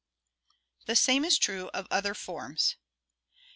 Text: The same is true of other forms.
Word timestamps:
The 0.87 0.95
same 0.95 1.23
is 1.23 1.37
true 1.37 1.67
of 1.75 1.85
other 1.91 2.15
forms. 2.15 2.75